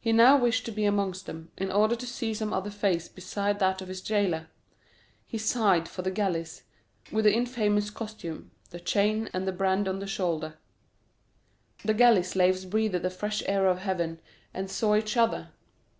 [0.00, 3.60] He now wished to be amongst them, in order to see some other face besides
[3.60, 4.48] that of his jailer;
[5.28, 6.64] he sighed for the galleys,
[7.12, 10.58] with the infamous costume, the chain, and the brand on the shoulder.
[11.84, 14.18] The galley slaves breathed the fresh air of heaven,
[14.52, 15.50] and saw each other.